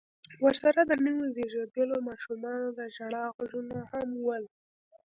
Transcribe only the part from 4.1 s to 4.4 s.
و.